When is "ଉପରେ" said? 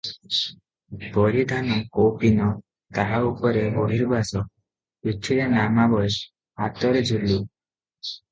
3.27-3.61